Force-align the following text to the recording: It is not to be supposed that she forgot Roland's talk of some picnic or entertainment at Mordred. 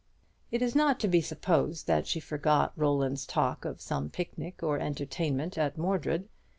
It 0.49 0.63
is 0.63 0.73
not 0.75 0.99
to 1.01 1.07
be 1.07 1.21
supposed 1.21 1.85
that 1.85 2.07
she 2.07 2.19
forgot 2.19 2.73
Roland's 2.75 3.23
talk 3.27 3.65
of 3.65 3.79
some 3.81 4.09
picnic 4.09 4.63
or 4.63 4.79
entertainment 4.79 5.59
at 5.59 5.77
Mordred. 5.77 6.27